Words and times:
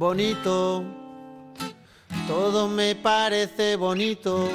bonito, 0.00 0.82
todo 2.26 2.68
me 2.68 2.94
parece 2.94 3.76
bonito. 3.76 4.48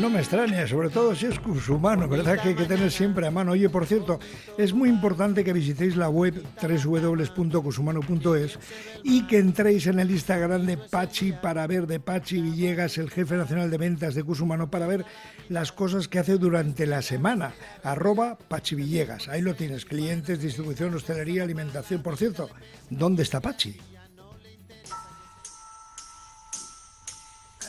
No 0.00 0.10
me 0.10 0.18
extraña, 0.18 0.66
sobre 0.66 0.90
todo 0.90 1.14
si 1.14 1.26
es 1.26 1.38
cusumano, 1.38 2.08
¿verdad? 2.08 2.42
Que 2.42 2.48
hay 2.48 2.56
que 2.56 2.64
tener 2.64 2.90
siempre 2.90 3.28
a 3.28 3.30
mano. 3.30 3.52
Oye, 3.52 3.70
por 3.70 3.86
cierto, 3.86 4.18
es 4.58 4.72
muy 4.72 4.88
importante 4.88 5.44
que 5.44 5.52
visitéis 5.52 5.94
la 5.96 6.08
web 6.08 6.34
www.cusumano.es 6.60 8.58
y 9.04 9.24
que 9.28 9.38
entréis 9.38 9.86
en 9.86 10.00
el 10.00 10.10
Instagram 10.10 10.66
de 10.66 10.78
Pachi 10.78 11.30
para 11.32 11.64
ver 11.68 11.86
de 11.86 12.00
Pachi 12.00 12.42
Villegas, 12.42 12.98
el 12.98 13.08
jefe 13.08 13.36
nacional 13.36 13.70
de 13.70 13.78
ventas 13.78 14.16
de 14.16 14.24
Cusumano, 14.24 14.68
para 14.68 14.88
ver 14.88 15.04
las 15.48 15.70
cosas 15.70 16.08
que 16.08 16.18
hace 16.18 16.38
durante 16.38 16.86
la 16.86 17.00
semana. 17.00 17.54
Arroba 17.84 18.36
Pachi 18.36 18.74
Villegas. 18.74 19.28
Ahí 19.28 19.42
lo 19.42 19.54
tienes, 19.54 19.84
clientes, 19.84 20.40
distribución, 20.40 20.92
hostelería, 20.94 21.44
alimentación. 21.44 22.02
Por 22.02 22.16
cierto, 22.16 22.50
¿dónde 22.90 23.22
está 23.22 23.40
Pachi? 23.40 23.76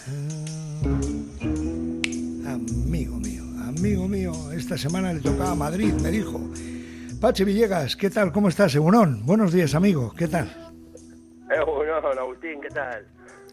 Amigo 0.07 0.64
amigo 3.85 4.07
mío, 4.07 4.51
esta 4.51 4.79
semana 4.79 5.13
le 5.13 5.19
tocaba 5.19 5.51
a 5.51 5.55
Madrid, 5.55 5.93
me 6.01 6.09
dijo. 6.09 6.41
Pachi 7.21 7.43
Villegas, 7.43 7.95
¿qué 7.95 8.09
tal? 8.09 8.31
¿Cómo 8.31 8.49
estás, 8.49 8.73
Egunon? 8.73 9.23
Buenos 9.27 9.53
días, 9.53 9.75
amigo, 9.75 10.11
¿qué 10.17 10.27
tal? 10.27 10.49
Egunon, 11.51 12.17
Agustín, 12.17 12.59
¿qué 12.61 12.69
tal? 12.69 13.05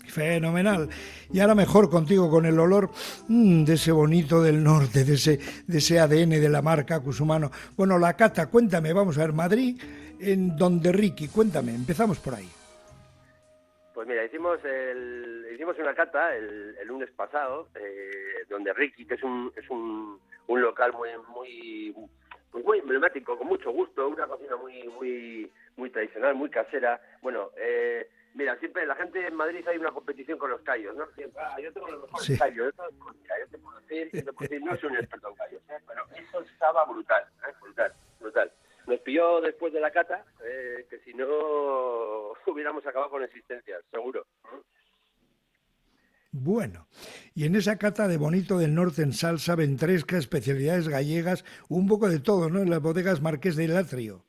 Fenomenal. 0.07 0.89
Y 1.31 1.41
ahora 1.41 1.55
mejor 1.55 1.91
contigo 1.91 2.31
con 2.31 2.47
el 2.47 2.59
olor 2.59 2.89
mm, 3.29 3.65
de 3.65 3.75
ese 3.75 3.93
bonito 3.93 4.43
del 4.43 4.65
norte, 4.65 5.05
de 5.05 5.15
ese, 5.15 5.39
de 5.67 5.79
ese 5.79 6.01
ADN 6.01 6.31
de 6.31 6.49
la 6.49 6.62
marca 6.62 7.01
Cusumano. 7.01 7.51
Bueno, 7.77 7.99
la 7.99 8.15
cata, 8.15 8.47
cuéntame, 8.47 8.95
vamos 8.95 9.19
a 9.19 9.27
ver, 9.27 9.35
Madrid, 9.35 9.79
en 10.19 10.57
Donde 10.57 10.93
Ricky, 10.93 11.28
cuéntame, 11.28 11.75
empezamos 11.75 12.19
por 12.21 12.37
ahí. 12.37 12.49
Pues 13.93 14.09
mira, 14.09 14.25
hicimos 14.25 14.59
el, 14.65 15.47
hicimos 15.55 15.78
una 15.78 15.95
cata 15.95 16.34
el, 16.34 16.75
lunes 16.87 17.11
pasado, 17.11 17.69
eh, 17.75 18.45
donde 18.49 18.73
Ricky, 18.73 19.06
que 19.06 19.15
es 19.15 19.23
un, 19.23 19.53
es 19.56 19.69
un, 19.71 20.19
un 20.47 20.61
local 20.61 20.93
muy, 20.93 21.11
muy, 21.29 21.95
muy 22.65 22.79
emblemático, 22.79 23.39
con 23.39 23.47
mucho 23.47 23.71
gusto, 23.71 24.09
una 24.09 24.27
cocina 24.27 24.57
muy, 24.57 24.83
muy, 24.89 25.53
muy 25.77 25.91
tradicional, 25.91 26.34
muy 26.34 26.51
casera. 26.51 27.01
Bueno, 27.23 27.51
eh, 27.57 28.09
mira, 28.34 28.57
siempre 28.59 28.87
la 28.87 28.95
gente 28.95 29.27
en 29.27 29.34
Madrid 29.34 29.67
hay 29.67 29.79
una 29.79 29.91
competición 29.91 30.39
con 30.39 30.51
los 30.51 30.61
callos, 30.62 30.95
¿no? 30.97 31.07
Siempre, 31.15 31.43
ah, 31.43 31.59
yo 31.61 31.73
tengo 31.73 31.89
los 31.89 32.03
mejores 32.03 32.27
Sí. 32.27 32.39
callos, 32.39 32.75
yo, 32.77 32.84
mira, 33.21 33.34
yo 33.41 33.49
te 33.49 33.59
puedo 33.59 33.81
decir, 33.81 34.11
te 34.11 34.33
puedo 34.33 34.49
decir, 34.49 34.62
no 34.65 34.77
soy 34.77 34.91
un 34.91 34.97
experto 34.97 35.29
en 35.29 35.34
callos, 35.34 35.62
¿eh? 35.71 35.79
pero 35.87 36.05
eso 36.17 36.41
estaba 36.41 36.84
brutal, 36.84 37.25
¿eh? 37.49 37.53
brutal, 37.61 37.93
brutal. 38.21 38.53
Nos 38.87 38.99
pilló 39.01 39.41
después 39.41 39.73
de 39.73 39.81
la 39.81 39.91
cata, 39.93 40.25
eh, 40.45 40.87
que 40.91 40.99
si 41.01 41.15
no 41.15 41.27
hubiéramos 42.47 42.84
acabado 42.87 43.11
con 43.11 43.23
existencias, 43.23 43.83
seguro. 43.91 44.27
Bueno, 46.34 46.87
y 47.34 47.47
en 47.47 47.56
esa 47.56 47.78
cata 47.78 48.08
de 48.08 48.16
bonito 48.19 48.58
del 48.58 48.75
norte 48.75 49.02
en 49.02 49.12
salsa, 49.12 49.56
ventresca, 49.56 50.16
especialidades 50.16 50.88
gallegas, 50.88 51.44
un 51.69 51.88
poco 51.88 52.08
de 52.08 52.20
todo, 52.20 52.48
¿no? 52.50 52.61
En 52.61 52.70
las 52.70 52.80
bodegas 52.83 53.20
Marqués 53.22 53.56
del 53.56 53.77
Atrio. 53.77 54.25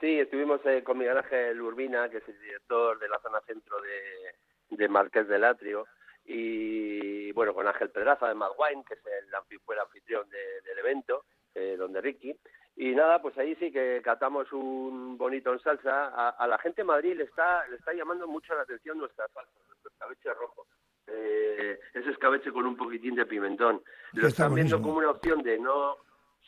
Sí, 0.00 0.18
estuvimos 0.18 0.60
eh, 0.64 0.82
con 0.82 0.98
Miguel 0.98 1.18
Ángel 1.18 1.60
Urbina, 1.60 2.08
que 2.08 2.18
es 2.18 2.28
el 2.28 2.40
director 2.40 2.98
de 2.98 3.08
la 3.08 3.20
zona 3.20 3.40
centro 3.46 3.76
de, 3.80 4.76
de 4.76 4.88
Marqués 4.88 5.28
del 5.28 5.44
Atrio, 5.44 5.86
y 6.24 7.30
bueno, 7.32 7.54
con 7.54 7.66
Ángel 7.66 7.90
Pedraza 7.90 8.28
de 8.28 8.34
Mad 8.34 8.50
Wine, 8.58 8.84
que 8.86 8.94
es 8.94 9.00
el, 9.06 9.28
el 9.28 9.78
anfitrión 9.80 10.28
de- 10.28 10.60
del 10.68 10.78
evento, 10.78 11.24
eh, 11.54 11.76
donde 11.78 12.00
Ricky. 12.00 12.36
Y 12.76 12.94
nada, 12.94 13.20
pues 13.20 13.36
ahí 13.38 13.54
sí 13.56 13.70
que 13.70 14.00
catamos 14.02 14.50
un 14.52 15.18
bonito 15.18 15.52
en 15.52 15.60
salsa. 15.60 16.30
A, 16.30 16.46
la 16.46 16.58
gente 16.58 16.80
en 16.80 16.86
Madrid 16.86 17.14
le 17.16 17.24
está, 17.24 17.66
le 17.68 17.76
está 17.76 17.92
llamando 17.92 18.26
mucho 18.26 18.54
la 18.54 18.62
atención 18.62 18.98
nuestra 18.98 19.26
salsa, 19.28 19.52
nuestro 19.68 19.90
escabeche 19.90 20.32
rojo. 20.32 20.66
Eh, 21.14 21.78
ese 21.94 22.10
escabeche 22.10 22.50
con 22.52 22.66
un 22.66 22.76
poquitín 22.76 23.14
de 23.14 23.26
pimentón. 23.26 23.82
Lo 24.12 24.28
Está 24.28 24.44
están 24.44 24.54
viendo 24.54 24.80
como 24.80 24.98
una 24.98 25.10
opción 25.10 25.42
de 25.42 25.58
no... 25.58 25.96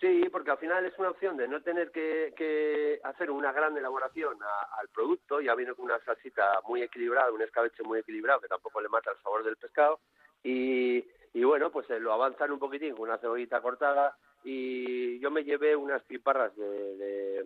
Sí, 0.00 0.28
porque 0.30 0.50
al 0.50 0.58
final 0.58 0.84
es 0.84 0.98
una 0.98 1.10
opción 1.10 1.36
de 1.36 1.46
no 1.46 1.62
tener 1.62 1.90
que, 1.92 2.34
que 2.36 2.98
hacer 3.04 3.30
una 3.30 3.52
gran 3.52 3.76
elaboración 3.76 4.36
a- 4.42 4.80
al 4.80 4.88
producto, 4.88 5.40
ya 5.40 5.54
viene 5.54 5.72
con 5.74 5.84
una 5.84 6.00
salsita 6.00 6.60
muy 6.66 6.82
equilibrada, 6.82 7.30
un 7.30 7.42
escabeche 7.42 7.82
muy 7.84 8.00
equilibrado 8.00 8.40
que 8.40 8.48
tampoco 8.48 8.80
le 8.80 8.88
mata 8.88 9.12
el 9.12 9.18
sabor 9.22 9.44
del 9.44 9.56
pescado 9.56 10.00
y, 10.42 11.04
y 11.32 11.44
bueno, 11.44 11.70
pues 11.70 11.88
eh, 11.90 12.00
lo 12.00 12.12
avanzan 12.12 12.50
un 12.50 12.58
poquitín 12.58 12.94
con 12.94 13.08
una 13.08 13.18
cebollita 13.18 13.60
cortada 13.62 14.16
y 14.42 15.18
yo 15.20 15.30
me 15.30 15.44
llevé 15.44 15.76
unas 15.76 16.02
piparras 16.02 16.54
de, 16.56 16.96
de, 16.96 17.44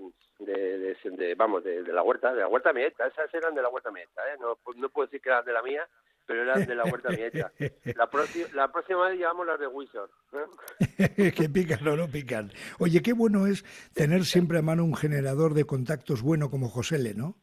de- 1.04 1.34
vamos, 1.36 1.62
de, 1.64 1.82
de 1.82 1.92
la 1.92 2.02
huerta, 2.02 2.32
de 2.32 2.40
la 2.40 2.48
huerta 2.48 2.72
mieta, 2.72 3.06
esas 3.06 3.32
eran 3.34 3.54
de 3.54 3.62
la 3.62 3.68
huerta 3.68 3.90
mieta, 3.90 4.22
¿eh? 4.32 4.36
no, 4.40 4.58
no 4.76 4.88
puedo 4.88 5.06
decir 5.06 5.20
que 5.20 5.28
eran 5.28 5.44
de 5.44 5.52
la 5.52 5.62
mía, 5.62 5.86
pero 6.28 6.42
eran 6.42 6.66
de 6.66 6.74
la 6.74 6.84
huerta 6.84 7.08
mieta. 7.08 7.50
La, 7.96 8.08
próxima 8.10 8.46
la 8.54 8.70
próxima 8.70 9.08
vez 9.08 9.18
llevamos 9.18 9.46
las 9.46 9.58
de 9.58 9.66
Windsor. 9.66 10.10
¿eh? 10.98 11.32
que 11.32 11.48
pican 11.48 11.88
o 11.88 11.96
no 11.96 12.06
pican. 12.06 12.52
Oye, 12.78 13.00
qué 13.00 13.14
bueno 13.14 13.46
es 13.46 13.64
tener 13.94 14.26
siempre 14.26 14.58
a 14.58 14.62
mano 14.62 14.84
un 14.84 14.94
generador 14.94 15.54
de 15.54 15.64
contactos 15.64 16.20
bueno 16.20 16.50
como 16.50 16.68
José 16.68 16.98
Le, 16.98 17.14
¿no? 17.14 17.38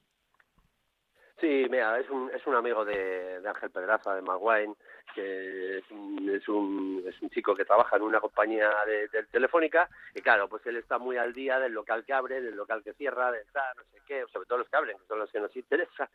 Mira, 1.70 2.00
es 2.00 2.09
un, 2.09 2.30
es 2.34 2.46
un 2.48 2.56
amigo 2.56 2.84
de, 2.86 3.42
de 3.42 3.50
Ángel 3.50 3.70
Pedraza, 3.72 4.16
de 4.16 4.22
Maguine, 4.22 4.76
que 5.14 5.78
es 5.80 5.92
un, 5.92 6.30
es, 6.30 6.48
un, 6.50 7.03
es 7.08 7.22
un 7.22 7.30
chico 7.30 7.56
que 7.56 7.66
trabaja 7.66 7.96
en 7.96 8.02
una 8.03 8.20
compañía 8.20 8.70
de, 8.86 9.08
de 9.08 9.24
telefónica 9.31 9.90
y 10.14 10.22
claro, 10.22 10.48
pues 10.50 10.66
él 10.66 10.76
está 10.78 10.98
muy 10.98 11.18
al 11.18 11.34
día 11.34 11.59
del 11.59 11.74
local 11.74 12.03
que 12.06 12.14
abre, 12.14 12.42
del 12.42 12.56
local 12.56 12.84
que 12.84 12.94
cierra, 12.94 13.31
de 13.31 13.44
tal, 13.53 13.76
no 13.78 13.84
sé 13.84 14.00
qué, 14.06 14.26
sobre 14.31 14.46
todo 14.48 14.59
los 14.59 14.70
que 14.70 14.76
abren, 14.78 14.98
que 14.98 15.06
son 15.08 15.20
los 15.20 15.31
que 15.31 15.40
nos 15.40 15.56
interesan, 15.56 16.09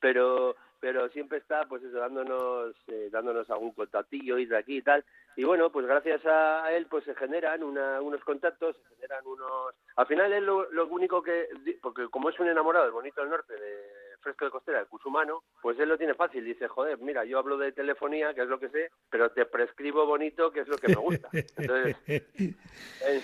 pero 0.00 0.56
pero 0.80 1.10
siempre 1.10 1.36
está 1.38 1.66
pues 1.66 1.82
eso, 1.82 1.98
dándonos 1.98 2.74
eh, 2.88 3.10
dándonos 3.12 3.48
algún 3.50 3.72
contactillo 3.72 4.38
y 4.38 4.46
de 4.46 4.56
aquí 4.56 4.78
y 4.78 4.82
tal. 4.82 5.04
Y 5.36 5.44
bueno 5.44 5.70
pues 5.70 5.86
gracias 5.86 6.24
a 6.24 6.72
él 6.72 6.86
pues 6.90 7.04
se 7.04 7.14
generan 7.14 7.62
una- 7.62 8.00
unos 8.00 8.24
contactos 8.24 8.76
se 8.76 8.94
generan 8.96 9.26
unos 9.26 9.74
al 9.96 10.06
final 10.06 10.32
es 10.32 10.42
lo, 10.42 10.70
lo 10.72 10.86
único 10.86 11.22
que 11.22 11.48
porque 11.82 12.08
como 12.08 12.30
es 12.30 12.40
un 12.40 12.48
enamorado 12.48 12.86
del 12.86 12.94
bonito 12.94 13.20
del 13.20 13.30
norte 13.30 13.52
de 13.54 14.09
fresco 14.20 14.44
de 14.44 14.50
costera 14.50 14.78
de 14.80 14.86
Cusumano 14.86 15.42
pues 15.62 15.78
él 15.78 15.88
lo 15.88 15.98
tiene 15.98 16.14
fácil 16.14 16.44
dice 16.44 16.68
joder 16.68 16.98
mira 16.98 17.24
yo 17.24 17.38
hablo 17.38 17.56
de 17.58 17.72
telefonía 17.72 18.34
que 18.34 18.42
es 18.42 18.48
lo 18.48 18.58
que 18.60 18.68
sé 18.70 18.90
pero 19.10 19.30
te 19.30 19.44
prescribo 19.46 20.06
bonito 20.06 20.50
que 20.52 20.60
es 20.60 20.68
lo 20.68 20.76
que 20.76 20.88
me 20.88 20.96
gusta 20.96 21.28
entonces 21.32 21.96
eh, 22.06 22.22
eh, 23.06 23.22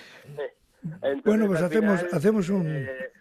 entonces, 0.83 1.23
Bueno, 1.23 1.47
pues 1.47 1.61
hacemos- 1.61 1.99
final, 2.01 2.15
hacemos 2.15 2.49
un- 2.49 2.67
eh, 2.67 3.11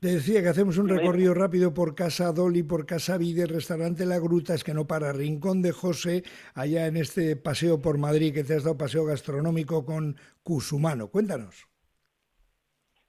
Te 0.00 0.08
decía 0.08 0.40
que 0.42 0.48
hacemos 0.48 0.78
un 0.78 0.88
recorrido 0.88 1.34
rápido 1.34 1.74
por 1.74 1.94
Casa 1.94 2.32
Dolly, 2.32 2.62
por 2.62 2.86
Casa 2.86 3.18
Vide, 3.18 3.44
Restaurante 3.46 4.06
La 4.06 4.18
Gruta, 4.18 4.54
es 4.54 4.64
que 4.64 4.72
no 4.72 4.86
para, 4.86 5.12
Rincón 5.12 5.60
de 5.60 5.72
José, 5.72 6.22
allá 6.54 6.86
en 6.86 6.96
este 6.96 7.36
paseo 7.36 7.82
por 7.82 7.98
Madrid 7.98 8.32
que 8.32 8.42
te 8.42 8.54
has 8.54 8.64
dado 8.64 8.78
paseo 8.78 9.04
gastronómico 9.04 9.84
con 9.84 10.16
Cusumano. 10.42 11.08
Cuéntanos. 11.08 11.68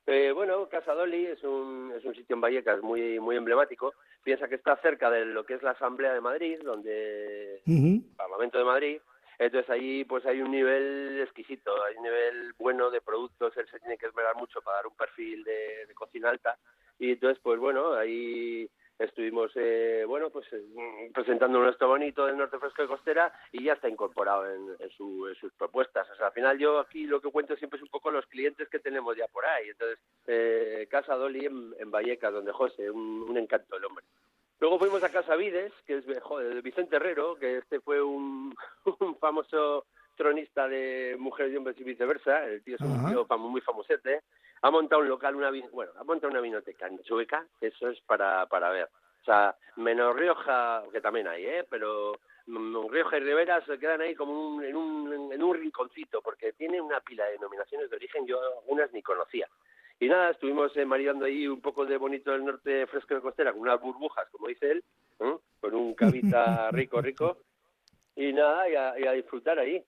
Eh, 0.07 0.31
bueno, 0.33 0.67
Casa 0.67 0.93
Dolly 0.93 1.27
es 1.27 1.43
un, 1.43 1.93
es 1.95 2.03
un 2.03 2.15
sitio 2.15 2.35
en 2.35 2.41
Vallecas 2.41 2.81
muy, 2.81 3.19
muy 3.19 3.35
emblemático. 3.35 3.93
Piensa 4.23 4.47
que 4.47 4.55
está 4.55 4.75
cerca 4.77 5.09
de 5.09 5.25
lo 5.25 5.45
que 5.45 5.53
es 5.53 5.63
la 5.63 5.71
Asamblea 5.71 6.13
de 6.13 6.21
Madrid, 6.21 6.59
donde 6.63 7.61
el 7.65 8.03
Parlamento 8.17 8.57
de 8.57 8.63
Madrid. 8.63 9.01
Entonces 9.37 9.69
ahí 9.71 10.03
pues 10.03 10.25
hay 10.25 10.41
un 10.41 10.51
nivel 10.51 11.19
exquisito, 11.21 11.71
hay 11.83 11.95
un 11.97 12.03
nivel 12.03 12.53
bueno 12.59 12.91
de 12.91 13.01
productos, 13.01 13.57
él 13.57 13.67
se 13.71 13.79
tiene 13.79 13.97
que 13.97 14.05
esmerar 14.05 14.35
mucho 14.35 14.61
para 14.61 14.77
dar 14.77 14.87
un 14.87 14.95
perfil 14.95 15.43
de, 15.43 15.85
de 15.87 15.93
cocina 15.95 16.29
alta. 16.29 16.57
Y 16.99 17.11
entonces 17.11 17.39
pues 17.41 17.59
bueno, 17.59 17.93
ahí 17.93 18.69
estuvimos 18.99 19.51
eh, 19.55 20.03
bueno 20.07 20.29
pues 20.29 20.45
eh, 20.53 21.09
presentando 21.13 21.59
nuestro 21.59 21.87
bonito 21.87 22.25
del 22.25 22.37
norte 22.37 22.59
fresco 22.59 22.81
de 22.83 22.87
costera 22.87 23.33
y 23.51 23.63
ya 23.63 23.73
está 23.73 23.89
incorporado 23.89 24.49
en, 24.51 24.77
su- 24.91 25.27
en 25.27 25.35
sus 25.35 25.51
propuestas. 25.53 26.09
O 26.11 26.15
sea, 26.15 26.27
al 26.27 26.33
final 26.33 26.57
yo 26.59 26.79
aquí 26.79 27.05
lo 27.05 27.19
que 27.21 27.31
cuento 27.31 27.55
siempre 27.55 27.77
es 27.77 27.83
un 27.83 27.89
poco 27.89 28.11
los 28.11 28.25
clientes 28.27 28.69
que 28.69 28.79
tenemos 28.79 29.15
ya 29.17 29.27
por 29.27 29.45
ahí. 29.45 29.69
Entonces, 29.69 29.99
eh, 30.27 30.87
Casa 30.89 31.15
Dolly 31.15 31.45
en, 31.45 31.73
en 31.79 31.91
Vallecas, 31.91 32.31
donde 32.33 32.51
José, 32.51 32.89
un, 32.91 33.35
encanto 33.37 33.75
el 33.77 33.85
hombre. 33.85 34.05
Luego 34.59 34.77
fuimos 34.77 35.03
a 35.03 35.09
Casa 35.11 35.35
Vides, 35.35 35.73
que 35.87 35.97
es 35.97 36.05
joder, 36.21 36.53
de 36.53 36.61
Vicente 36.61 36.97
Herrero, 36.97 37.35
que 37.35 37.57
este 37.57 37.79
fue 37.79 38.01
un, 38.01 38.53
un 38.99 39.17
famoso 39.17 39.85
tronista 40.21 40.67
de 40.67 41.15
mujeres 41.17 41.51
y 41.51 41.57
hombres 41.57 41.75
y 41.79 41.83
viceversa. 41.83 42.45
El 42.45 42.61
tío 42.63 42.75
es 42.75 42.81
un 42.81 43.09
tío 43.09 43.37
muy 43.39 43.61
famosete. 43.61 44.21
Ha 44.61 44.69
montado 44.69 45.01
un 45.01 45.09
local, 45.09 45.35
una 45.35 45.49
bueno, 45.71 45.91
ha 45.97 46.03
montado 46.03 46.29
una 46.31 46.41
vinoteca 46.41 46.87
en 46.87 47.01
Chueca, 47.01 47.45
eso 47.59 47.89
es 47.89 47.99
para, 48.01 48.45
para 48.45 48.69
ver. 48.69 48.87
O 49.21 49.23
sea, 49.23 49.55
menos 49.77 50.15
Rioja, 50.15 50.83
que 50.91 51.01
también 51.01 51.27
hay, 51.27 51.45
¿eh? 51.45 51.65
Pero 51.69 52.13
Rioja 52.47 53.17
y 53.17 53.21
Rivera 53.21 53.65
se 53.65 53.79
quedan 53.79 54.01
ahí 54.01 54.13
como 54.13 54.33
un- 54.55 54.63
en, 54.63 54.75
un, 54.75 55.31
en 55.33 55.41
un 55.43 55.55
rinconcito, 55.55 56.21
porque 56.21 56.53
tiene 56.53 56.79
una 56.79 56.99
pila 56.99 57.25
de 57.25 57.33
denominaciones 57.33 57.89
de 57.89 57.95
origen, 57.95 58.25
yo 58.27 58.39
algunas 58.59 58.91
ni 58.93 59.01
conocía. 59.01 59.47
Y 59.99 60.07
nada, 60.07 60.31
estuvimos 60.31 60.75
eh, 60.77 60.85
maridando 60.85 61.25
ahí 61.25 61.47
un 61.47 61.61
poco 61.61 61.85
de 61.85 61.97
bonito 61.97 62.31
del 62.31 62.45
norte 62.45 62.85
fresco 62.87 63.15
de 63.15 63.21
costera, 63.21 63.51
con 63.51 63.61
unas 63.61 63.79
burbujas, 63.81 64.27
como 64.31 64.47
dice 64.47 64.71
él, 64.71 64.83
¿eh? 65.19 65.35
con 65.59 65.73
un 65.75 65.93
cavita 65.95 66.69
rico, 66.71 67.01
rico. 67.01 67.37
Y 68.15 68.33
nada, 68.33 68.67
y 68.69 68.75
a, 68.75 68.99
y 68.99 69.05
a 69.07 69.11
disfrutar 69.13 69.57
ahí. 69.59 69.83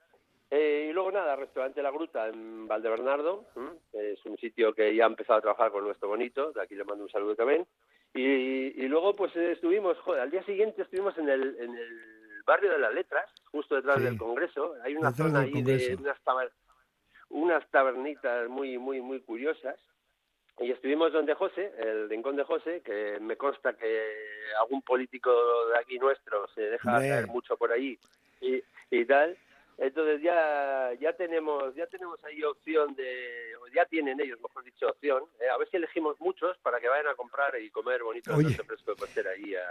Eh, 0.56 0.90
y 0.92 0.94
luego 0.94 1.12
nada, 1.12 1.36
restaurante 1.36 1.82
La 1.82 1.90
Gruta 1.90 2.28
en 2.28 2.68
Valdebernardo, 2.68 3.48
es 3.92 4.24
un 4.24 4.38
sitio 4.38 4.72
que 4.72 4.96
ya 4.96 5.06
ha 5.06 5.08
empezado 5.08 5.40
a 5.40 5.42
trabajar 5.42 5.72
con 5.72 5.84
nuestro 5.84 6.10
bonito, 6.10 6.52
de 6.52 6.62
aquí 6.62 6.76
le 6.76 6.84
mando 6.84 7.06
un 7.06 7.10
saludo 7.10 7.36
también. 7.36 7.66
Y, 8.14 8.88
luego 8.88 9.16
pues 9.16 9.36
estuvimos, 9.36 9.98
joder, 10.02 10.22
al 10.22 10.30
día 10.30 10.44
siguiente 10.44 10.84
estuvimos 10.84 11.18
en 11.18 11.28
el, 11.28 11.56
en 11.60 11.76
el 11.76 12.44
barrio 12.46 12.72
de 12.72 12.78
las 12.78 12.94
letras, 12.94 13.28
justo 13.46 13.74
detrás 13.74 14.04
del 14.04 14.16
Congreso, 14.16 14.76
hay 14.84 14.96
una 14.96 15.12
zona 15.12 15.40
ahí 15.40 15.64
de 15.64 15.98
unas, 16.00 16.20
unas 17.30 17.72
tabernitas 17.72 18.48
muy, 18.48 18.78
muy, 18.78 19.02
muy 19.02 19.22
curiosas. 19.22 19.80
Y 20.60 20.70
estuvimos 20.70 21.12
donde 21.12 21.34
José, 21.34 21.74
el 21.80 22.08
rincón 22.08 22.36
de 22.36 22.44
José, 22.44 22.84
que 22.86 23.18
me 23.20 23.38
consta 23.38 23.74
que 23.74 24.04
algún 24.62 24.84
político 24.84 25.32
de 25.70 25.80
aquí 25.80 25.98
nuestro 25.98 26.48
se 26.50 26.62
deja 26.62 26.92
caer 26.92 27.26
mucho 27.26 27.58
por 27.58 27.72
ahí 27.72 27.98
y, 28.40 28.62
y 28.92 29.06
tal. 29.06 29.36
Entonces 29.78 30.22
ya 30.22 30.92
ya 31.00 31.14
tenemos 31.14 31.74
ya 31.76 31.88
tenemos 31.88 32.24
ahí 32.24 32.44
opción 32.44 32.96
de 32.96 33.54
ya 33.74 33.86
tienen 33.86 34.20
ellos 34.20 34.40
mejor 34.42 34.64
dicho 34.64 34.88
opción 34.88 35.24
eh, 35.40 35.50
a 35.50 35.58
ver 35.58 35.70
si 35.70 35.78
elegimos 35.78 36.20
muchos 36.20 36.58
para 36.60 36.80
que 36.80 36.88
vayan 36.88 37.08
a 37.08 37.16
comprar 37.16 37.60
y 37.60 37.70
comer 37.72 38.04
bonito 38.04 38.36
Oye, 38.36 38.54
fresco 38.54 38.92
de 38.92 38.98
costera 38.98 39.32
ahí 39.32 39.56
a, 39.56 39.66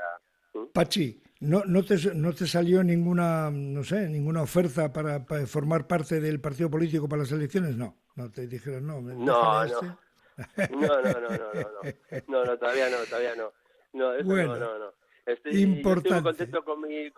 ¿Mm? 0.54 0.66
Pachi, 0.72 1.22
¿no, 1.40 1.62
no, 1.64 1.82
te, 1.82 1.96
¿no 2.14 2.32
te 2.32 2.46
salió 2.46 2.82
ninguna, 2.84 3.50
no 3.50 3.82
sé, 3.84 4.08
ninguna 4.08 4.42
oferta 4.42 4.92
para, 4.92 5.24
formar 5.46 5.86
parte 5.86 6.20
del 6.20 6.40
partido 6.40 6.70
político 6.70 7.08
para 7.08 7.22
las 7.22 7.32
elecciones? 7.32 7.76
No, 7.76 7.96
no 8.16 8.30
te 8.30 8.46
dijeron 8.46 8.86
no. 8.86 9.00
No, 9.00 9.14
no. 9.24 9.64
Este. 9.64 10.76
no, 10.76 10.88
no, 10.88 11.02
no, 11.02 11.20
no, 11.20 11.30
no, 11.30 12.24
no, 12.26 12.44
no, 12.44 12.58
todavía 12.58 12.90
no, 12.90 12.96
todavía 13.08 13.34
no. 13.34 13.52
No, 13.94 14.14
eso 14.14 14.24
bueno, 14.24 14.56
no, 14.56 14.78
no, 14.78 14.78
no. 14.78 14.92
Estoy, 15.24 15.62
importante. 15.62 16.08
estoy 16.08 16.12
muy 16.12 16.22
contento 16.22 16.64
con 16.64 16.80
mi, 16.80 17.12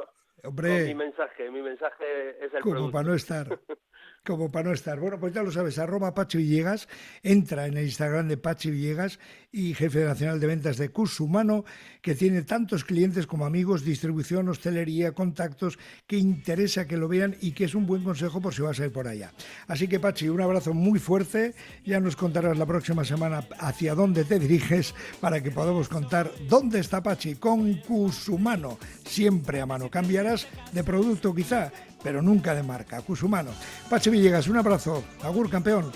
Hombre, 0.44 0.84
mi 0.84 0.94
mensaje, 0.94 1.50
mi 1.50 1.62
mensaje 1.62 2.44
es 2.44 2.52
el 2.52 2.60
como 2.60 2.90
para 2.90 3.08
no 3.08 3.14
estar. 3.14 3.46
como 4.24 4.50
para 4.50 4.68
no 4.68 4.74
estar. 4.74 4.98
Bueno, 4.98 5.18
pues 5.20 5.34
ya 5.34 5.42
lo 5.42 5.52
sabes, 5.52 5.78
arroba 5.78 6.14
Pachi 6.14 6.38
Villegas, 6.38 6.88
entra 7.22 7.66
en 7.66 7.76
el 7.76 7.84
Instagram 7.84 8.28
de 8.28 8.36
Pachi 8.36 8.70
Villegas 8.70 9.18
y 9.52 9.74
jefe 9.74 10.04
nacional 10.04 10.40
de 10.40 10.46
ventas 10.46 10.78
de 10.78 10.90
Humano, 11.20 11.64
que 12.00 12.14
tiene 12.14 12.42
tantos 12.42 12.84
clientes 12.84 13.26
como 13.26 13.46
amigos, 13.46 13.84
distribución, 13.84 14.48
hostelería, 14.48 15.12
contactos, 15.12 15.78
que 16.06 16.16
interesa 16.16 16.86
que 16.86 16.96
lo 16.96 17.06
vean 17.06 17.36
y 17.40 17.52
que 17.52 17.64
es 17.64 17.74
un 17.74 17.86
buen 17.86 18.02
consejo 18.02 18.40
por 18.40 18.54
si 18.54 18.62
vas 18.62 18.80
a 18.80 18.86
ir 18.86 18.92
por 18.92 19.06
allá. 19.06 19.32
Así 19.68 19.86
que 19.86 20.00
Pachi, 20.00 20.28
un 20.28 20.40
abrazo 20.40 20.74
muy 20.74 20.98
fuerte, 20.98 21.54
ya 21.84 22.00
nos 22.00 22.16
contarás 22.16 22.58
la 22.58 22.66
próxima 22.66 23.04
semana 23.04 23.46
hacia 23.58 23.94
dónde 23.94 24.24
te 24.24 24.38
diriges 24.38 24.94
para 25.20 25.42
que 25.42 25.50
podamos 25.50 25.88
contar 25.88 26.32
dónde 26.48 26.80
está 26.80 27.02
Pachi 27.02 27.36
con 27.36 27.74
Cusumano, 27.74 28.78
siempre 29.04 29.60
a 29.60 29.66
mano. 29.66 29.90
Cambiarás 29.90 30.48
de 30.72 30.82
producto 30.82 31.34
quizá, 31.34 31.70
pero 32.04 32.22
nunca 32.22 32.54
de 32.54 32.62
marca. 32.62 33.00
Cusumano. 33.00 33.50
Pachi 33.90 34.10
Villegas, 34.10 34.46
un 34.46 34.58
abrazo. 34.58 35.02
Agur, 35.22 35.50
campeón. 35.50 35.90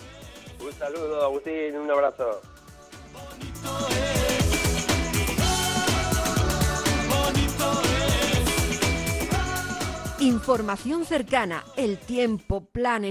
Un 0.64 0.72
saludo, 0.72 1.22
Agustín, 1.22 1.76
un 1.76 1.90
abrazo. 1.90 2.40
Información 10.20 11.05
cercana, 11.05 11.64
el 11.76 11.96
tiempo, 11.96 12.64
planes 12.64 13.06